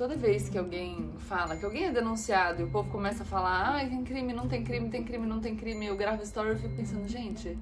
[0.00, 3.76] toda vez que alguém fala que alguém é denunciado e o povo começa a falar,
[3.76, 6.56] ah, tem crime, não tem crime, tem crime, não tem crime, eu gravo story e
[6.56, 7.58] fico pensando, gente,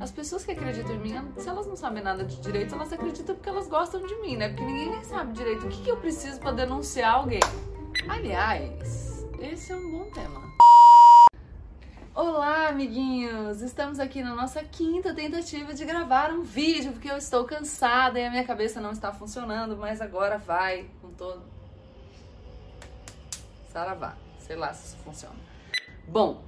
[0.00, 3.34] as pessoas que acreditam em mim, se elas não sabem nada de direito, elas acreditam
[3.34, 4.48] porque elas gostam de mim, né?
[4.48, 7.40] Porque ninguém nem sabe direito o que, que eu preciso para denunciar alguém.
[8.08, 10.40] Aliás, esse é um bom tema.
[12.14, 13.60] Olá, amiguinhos!
[13.60, 18.24] Estamos aqui na nossa quinta tentativa de gravar um vídeo, porque eu estou cansada e
[18.24, 21.60] a minha cabeça não está funcionando, mas agora vai com todo.
[23.72, 24.16] Saravá.
[24.38, 25.34] Sei lá se isso funciona.
[26.06, 26.42] Bom,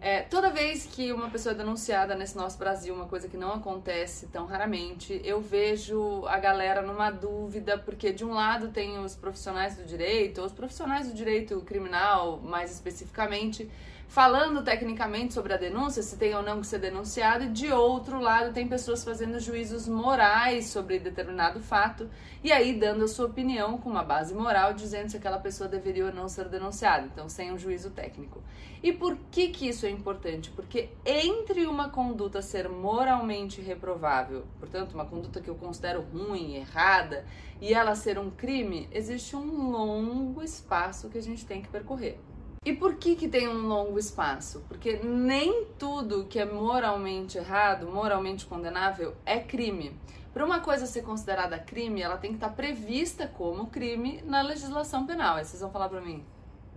[0.00, 3.52] é, toda vez que uma pessoa é denunciada nesse nosso Brasil, uma coisa que não
[3.52, 9.16] acontece tão raramente, eu vejo a galera numa dúvida, porque de um lado tem os
[9.16, 13.68] profissionais do direito, os profissionais do direito criminal, mais especificamente,
[14.12, 18.20] falando tecnicamente sobre a denúncia, se tem ou não que ser denunciado, e de outro
[18.20, 22.10] lado tem pessoas fazendo juízos morais sobre determinado fato
[22.44, 26.04] e aí dando a sua opinião com uma base moral, dizendo se aquela pessoa deveria
[26.04, 28.42] ou não ser denunciada, então sem um juízo técnico.
[28.82, 30.50] E por que que isso é importante?
[30.50, 37.24] Porque entre uma conduta ser moralmente reprovável, portanto, uma conduta que eu considero ruim, errada,
[37.62, 42.20] e ela ser um crime, existe um longo espaço que a gente tem que percorrer.
[42.64, 44.64] E por que, que tem um longo espaço?
[44.68, 49.98] Porque nem tudo que é moralmente errado, moralmente condenável, é crime.
[50.32, 55.04] Para uma coisa ser considerada crime, ela tem que estar prevista como crime na legislação
[55.04, 55.36] penal.
[55.36, 56.24] Aí vocês vão falar para mim,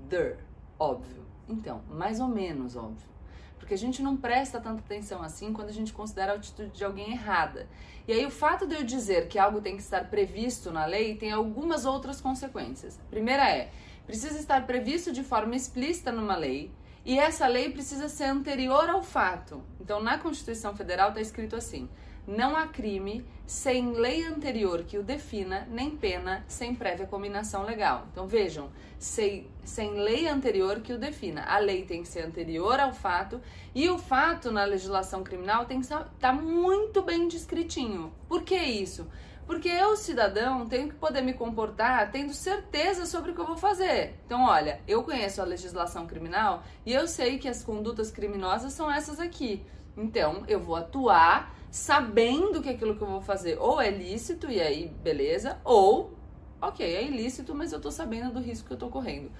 [0.10, 0.40] der,
[0.80, 1.24] óbvio.
[1.48, 3.08] Então, mais ou menos óbvio.
[3.60, 6.84] Porque a gente não presta tanta atenção assim quando a gente considera a atitude de
[6.84, 7.68] alguém errada.
[8.08, 11.16] E aí, o fato de eu dizer que algo tem que estar previsto na lei
[11.16, 13.00] tem algumas outras consequências.
[13.00, 13.72] A primeira é,
[14.06, 16.72] precisa estar previsto de forma explícita numa lei
[17.06, 19.64] e essa lei precisa ser anterior ao fato.
[19.80, 21.88] Então, na Constituição Federal está escrito assim:
[22.28, 28.08] não há crime sem lei anterior que o defina, nem pena sem prévia combinação legal.
[28.12, 31.44] Então vejam, sem, sem lei anterior que o defina.
[31.44, 33.40] A lei tem que ser anterior ao fato
[33.76, 38.12] e o fato na legislação criminal tem que estar tá muito bem descritinho.
[38.28, 39.08] Por que isso?
[39.46, 43.58] Porque eu, cidadão, tenho que poder me comportar tendo certeza sobre o que eu vou
[43.58, 44.20] fazer.
[44.26, 48.92] Então, olha, eu conheço a legislação criminal e eu sei que as condutas criminosas são
[48.92, 49.64] essas aqui.
[49.96, 54.60] Então, eu vou atuar sabendo que aquilo que eu vou fazer ou é lícito e
[54.62, 56.18] aí beleza, ou
[56.62, 59.32] ok, é ilícito, mas eu tô sabendo do risco que eu tô correndo.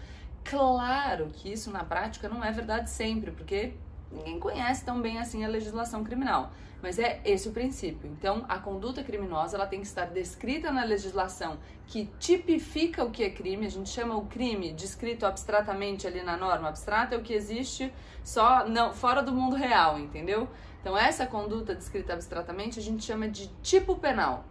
[0.44, 3.74] Claro que isso na prática não é verdade sempre, porque
[4.16, 6.52] ninguém conhece tão bem assim a legislação criminal.
[6.82, 8.10] Mas é esse o princípio.
[8.12, 13.24] Então, a conduta criminosa ela tem que estar descrita na legislação que tipifica o que
[13.24, 13.66] é crime.
[13.66, 16.70] A gente chama o crime descrito abstratamente ali na norma.
[16.70, 17.92] Abstrato é o que existe
[18.24, 20.48] só não fora do mundo real, entendeu?
[20.82, 24.46] Então, essa conduta descrita abstratamente a gente chama de tipo penal.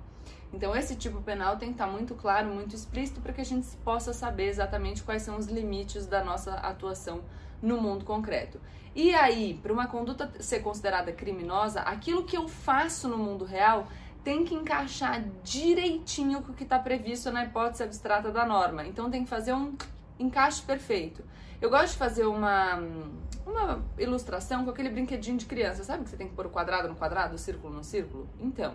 [0.53, 3.67] Então, esse tipo penal tem que estar muito claro, muito explícito, para que a gente
[3.85, 7.23] possa saber exatamente quais são os limites da nossa atuação
[7.65, 8.61] no mundo concreto.
[8.95, 13.89] E aí, para uma conduta ser considerada criminosa, aquilo que eu faço no mundo real
[14.23, 18.87] tem que encaixar direitinho com o que está previsto na hipótese abstrata da norma.
[18.87, 19.75] Então, tem que fazer um
[20.19, 21.25] encaixe perfeito.
[21.61, 22.77] Eu gosto de fazer uma,
[23.45, 25.83] uma ilustração com aquele brinquedinho de criança.
[25.83, 28.29] Sabe que você tem que pôr o quadrado no quadrado, o círculo no círculo?
[28.39, 28.75] Então,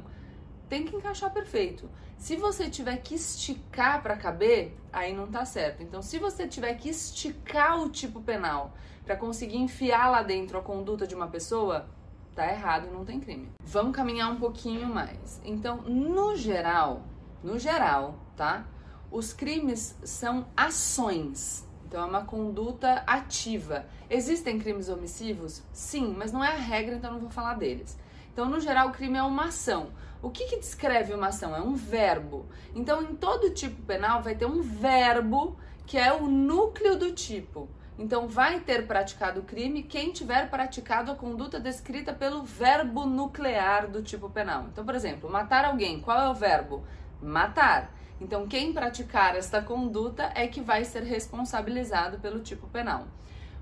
[0.70, 1.90] tem que encaixar perfeito.
[2.18, 5.82] Se você tiver que esticar para caber, aí não tá certo.
[5.82, 10.62] Então, se você tiver que esticar o tipo penal para conseguir enfiar lá dentro a
[10.62, 11.90] conduta de uma pessoa,
[12.36, 13.50] tá errado e não tem crime.
[13.64, 15.42] Vamos caminhar um pouquinho mais.
[15.44, 17.04] Então, no geral,
[17.44, 18.68] no geral, tá?
[19.10, 21.68] Os crimes são ações.
[21.88, 23.86] Então, é uma conduta ativa.
[24.10, 25.64] Existem crimes omissivos?
[25.74, 27.98] Sim, mas não é a regra, então não vou falar deles.
[28.40, 29.90] Então, no geral, o crime é uma ação.
[30.22, 31.54] O que, que descreve uma ação?
[31.54, 32.48] É um verbo.
[32.74, 37.68] Então, em todo tipo penal vai ter um verbo que é o núcleo do tipo.
[37.98, 43.90] Então, vai ter praticado o crime quem tiver praticado a conduta descrita pelo verbo nuclear
[43.90, 44.68] do tipo penal.
[44.72, 46.86] Então, por exemplo, matar alguém, qual é o verbo?
[47.22, 47.94] Matar.
[48.22, 53.06] Então, quem praticar esta conduta é que vai ser responsabilizado pelo tipo penal.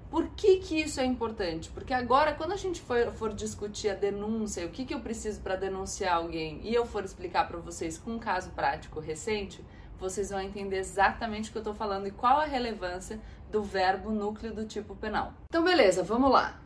[0.10, 1.70] Por que, que isso é importante?
[1.70, 5.42] Porque agora, quando a gente for, for discutir a denúncia, o que, que eu preciso
[5.42, 9.64] para denunciar alguém, e eu for explicar para vocês com um caso prático recente,
[10.00, 13.20] vocês vão entender exatamente o que eu estou falando e qual a relevância
[13.52, 15.34] do verbo núcleo do tipo penal.
[15.50, 16.60] Então, beleza, vamos lá.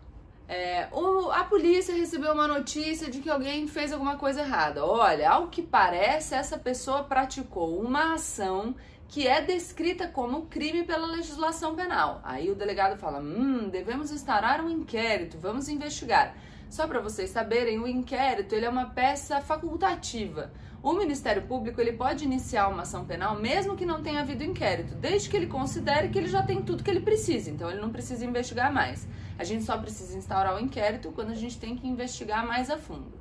[0.48, 4.86] É, o, a polícia recebeu uma notícia de que alguém fez alguma coisa errada.
[4.86, 8.76] Olha, ao que parece, essa pessoa praticou uma ação
[9.12, 12.22] que é descrita como crime pela legislação penal.
[12.24, 16.34] Aí o delegado fala: hum, devemos instaurar um inquérito, vamos investigar.
[16.70, 20.54] Só para vocês saberem, o inquérito ele é uma peça facultativa.
[20.82, 24.96] O Ministério Público ele pode iniciar uma ação penal mesmo que não tenha havido inquérito,
[24.96, 27.92] desde que ele considere que ele já tem tudo que ele precisa, então ele não
[27.92, 29.06] precisa investigar mais.
[29.38, 32.78] A gente só precisa instaurar o inquérito quando a gente tem que investigar mais a
[32.78, 33.12] fundo.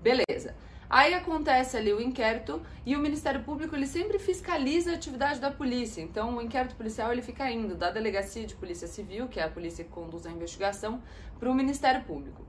[0.00, 0.54] Beleza.
[0.88, 5.50] Aí acontece ali o inquérito e o Ministério Público ele sempre fiscaliza a atividade da
[5.50, 6.02] polícia.
[6.02, 9.50] Então o inquérito policial ele fica indo da delegacia de polícia civil, que é a
[9.50, 11.02] polícia que conduz a investigação,
[11.38, 12.44] para o Ministério Público.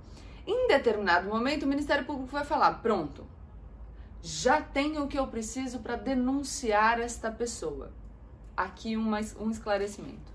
[0.46, 3.26] Em determinado momento o Ministério Público vai falar: "Pronto,
[4.22, 7.92] já tenho o que eu preciso para denunciar esta pessoa.
[8.58, 10.34] Aqui uma, um esclarecimento.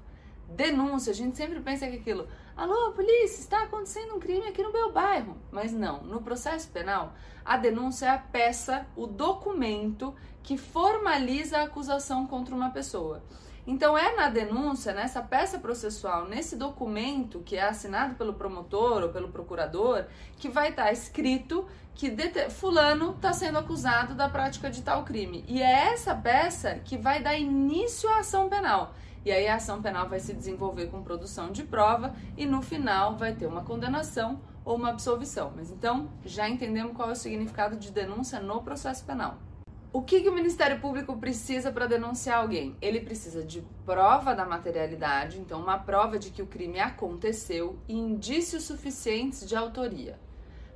[0.48, 4.72] Denúncia, a gente sempre pensa que aquilo, alô, polícia, está acontecendo um crime aqui no
[4.72, 5.36] meu bairro.
[5.50, 7.14] Mas não, no processo penal,
[7.44, 13.22] a denúncia é a peça, o documento que formaliza a acusação contra uma pessoa.
[13.66, 19.10] Então é na denúncia, nessa peça processual, nesse documento que é assinado pelo promotor ou
[19.10, 20.06] pelo procurador,
[20.38, 22.10] que vai estar tá escrito que
[22.50, 25.44] fulano está sendo acusado da prática de tal crime.
[25.46, 28.94] E é essa peça que vai dar início à ação penal.
[29.24, 33.16] E aí a ação penal vai se desenvolver com produção de prova e no final
[33.16, 35.52] vai ter uma condenação ou uma absolvição.
[35.54, 39.38] Mas então já entendemos qual é o significado de denúncia no processo penal.
[39.92, 42.76] O que, que o Ministério Público precisa para denunciar alguém?
[42.80, 47.94] Ele precisa de prova da materialidade, então uma prova de que o crime aconteceu e
[47.94, 50.16] indícios suficientes de autoria.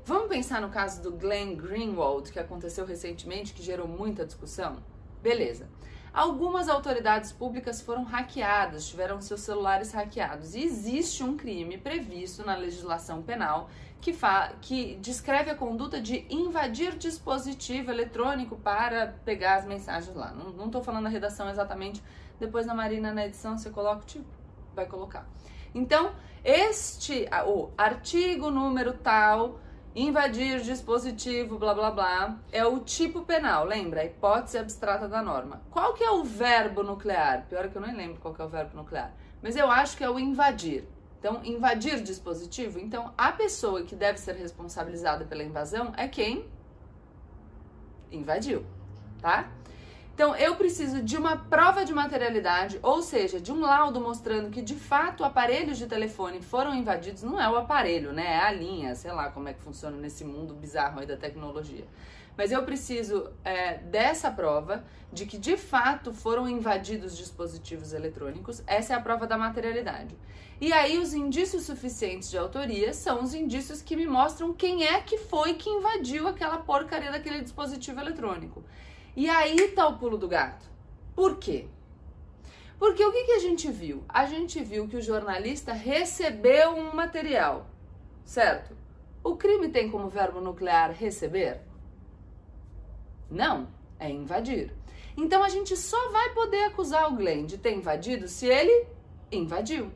[0.05, 4.79] Vamos pensar no caso do Glenn Greenwald, que aconteceu recentemente, que gerou muita discussão?
[5.23, 5.69] Beleza.
[6.15, 10.55] Algumas autoridades públicas foram hackeadas, tiveram seus celulares hackeados.
[10.55, 13.69] E existe um crime previsto na legislação penal
[14.01, 14.17] que,
[14.61, 20.31] que descreve a conduta de invadir dispositivo eletrônico para pegar as mensagens lá.
[20.31, 22.01] Não estou falando a redação exatamente,
[22.39, 24.25] depois na Marina na edição você coloca o tipo,
[24.73, 25.27] vai colocar.
[25.75, 26.13] Então,
[26.45, 29.59] este, o artigo número tal,
[29.95, 34.01] invadir dispositivo, blá blá blá, é o tipo penal, lembra?
[34.01, 35.63] A hipótese abstrata da norma.
[35.71, 37.47] Qual que é o verbo nuclear?
[37.49, 40.03] Pior que eu nem lembro qual que é o verbo nuclear, mas eu acho que
[40.03, 40.85] é o invadir.
[41.21, 42.79] Então, invadir dispositivo.
[42.79, 46.47] Então, a pessoa que deve ser responsabilizada pela invasão é quem
[48.13, 48.67] invadiu,
[49.23, 49.51] tá?
[50.15, 54.63] Então, eu preciso de uma prova de materialidade, ou seja, de um laudo mostrando que
[54.63, 57.25] de fato aparelhos de telefone foram invadidos.
[57.25, 58.25] Não é o aparelho, né?
[58.25, 61.85] É a linha, sei lá como é que funciona nesse mundo bizarro aí da tecnologia.
[62.37, 68.63] Mas eu preciso é, dessa prova de que de fato foram invadidos dispositivos eletrônicos.
[68.69, 70.17] Essa é a prova da materialidade.
[70.61, 75.01] E aí, os indícios suficientes de autoria são os indícios que me mostram quem é
[75.01, 78.63] que foi que invadiu aquela porcaria daquele dispositivo eletrônico.
[79.17, 80.67] E aí tá o pulo do gato.
[81.15, 81.67] Por quê?
[82.79, 84.05] Porque o que, que a gente viu?
[84.09, 87.67] A gente viu que o jornalista recebeu um material,
[88.25, 88.77] certo?
[89.23, 91.61] O crime tem como verbo nuclear receber?
[93.31, 93.69] Não,
[93.99, 94.73] é invadir.
[95.17, 98.87] Então a gente só vai poder acusar o Glenn de ter invadido se ele
[99.31, 99.91] invadiu.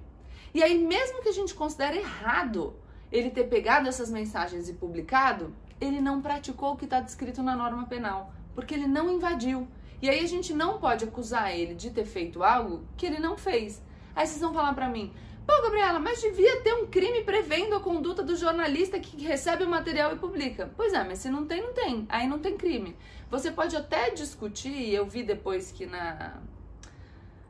[0.54, 2.74] E aí, mesmo que a gente considere errado
[3.12, 7.54] ele ter pegado essas mensagens e publicado, ele não praticou o que está descrito na
[7.54, 9.68] norma penal, porque ele não invadiu.
[10.02, 13.36] E aí a gente não pode acusar ele de ter feito algo que ele não
[13.36, 13.80] fez.
[14.16, 15.12] Aí vocês vão falar para mim,
[15.46, 19.68] Pô, Gabriela, mas devia ter um crime prevendo a conduta do jornalista que recebe o
[19.68, 20.72] material e publica.
[20.76, 22.04] Pois é, mas se não tem, não tem.
[22.08, 22.96] Aí não tem crime.
[23.30, 26.38] Você pode até discutir, eu vi depois que na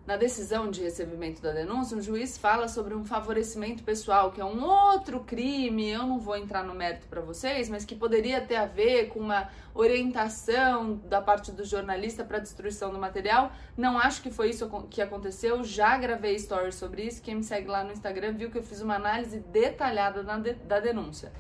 [0.09, 4.45] na decisão de recebimento da denúncia, um juiz fala sobre um favorecimento pessoal, que é
[4.45, 8.57] um outro crime, eu não vou entrar no mérito para vocês, mas que poderia ter
[8.57, 13.53] a ver com uma orientação da parte do jornalista para destruição do material.
[13.77, 17.21] Não acho que foi isso que aconteceu, já gravei stories sobre isso.
[17.21, 21.31] Quem me segue lá no Instagram viu que eu fiz uma análise detalhada da denúncia.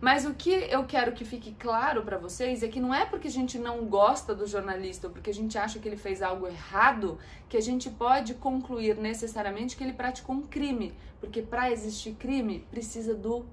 [0.00, 3.28] Mas o que eu quero que fique claro para vocês é que não é porque
[3.28, 6.46] a gente não gosta do jornalista ou porque a gente acha que ele fez algo
[6.46, 12.12] errado que a gente pode concluir necessariamente que ele praticou um crime, porque para existir
[12.14, 13.46] crime precisa do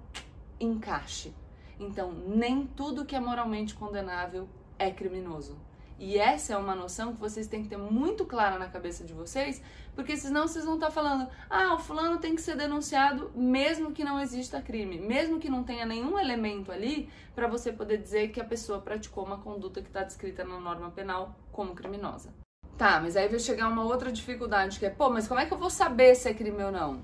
[0.59, 1.33] encaixe.
[1.79, 4.47] Então, nem tudo que é moralmente condenável
[4.77, 5.57] é criminoso.
[5.99, 9.13] E essa é uma noção que vocês têm que ter muito clara na cabeça de
[9.13, 9.61] vocês,
[9.95, 14.03] porque senão vocês vão estar falando: ah, o fulano tem que ser denunciado mesmo que
[14.03, 18.41] não exista crime, mesmo que não tenha nenhum elemento ali para você poder dizer que
[18.41, 22.33] a pessoa praticou uma conduta que está descrita na norma penal como criminosa.
[22.77, 25.53] Tá, mas aí vai chegar uma outra dificuldade que é: pô, mas como é que
[25.53, 27.01] eu vou saber se é crime ou não?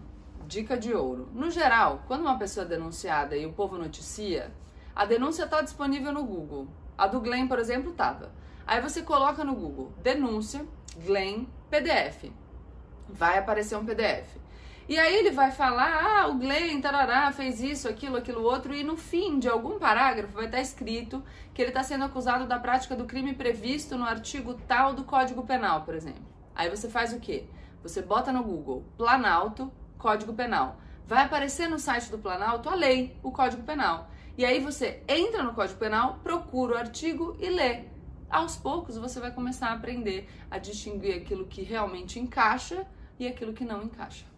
[0.48, 1.30] Dica de ouro.
[1.32, 4.52] No geral, quando uma pessoa é denunciada e o povo noticia,
[4.96, 6.68] a denúncia está disponível no Google.
[6.98, 8.32] A do Glenn, por exemplo, estava.
[8.70, 10.64] Aí você coloca no Google denúncia
[11.04, 12.32] Glenn PDF.
[13.10, 14.38] Vai aparecer um PDF.
[14.88, 18.84] E aí ele vai falar, ah, o Glenn, tarará, fez isso, aquilo, aquilo outro, e
[18.84, 22.96] no fim de algum parágrafo vai estar escrito que ele está sendo acusado da prática
[22.96, 26.22] do crime previsto no artigo tal do Código Penal, por exemplo.
[26.54, 27.48] Aí você faz o quê?
[27.82, 30.78] Você bota no Google Planalto, Código Penal.
[31.08, 34.12] Vai aparecer no site do Planalto a lei, o Código Penal.
[34.38, 37.98] E aí você entra no Código Penal, procura o artigo e lê.
[38.30, 42.86] Aos poucos você vai começar a aprender a distinguir aquilo que realmente encaixa
[43.18, 44.29] e aquilo que não encaixa.